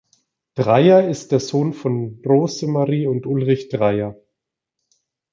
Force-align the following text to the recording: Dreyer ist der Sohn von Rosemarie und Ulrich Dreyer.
Dreyer 0.55 1.07
ist 1.07 1.31
der 1.31 1.39
Sohn 1.39 1.73
von 1.73 2.23
Rosemarie 2.25 3.05
und 3.05 3.27
Ulrich 3.27 3.69
Dreyer. 3.69 4.15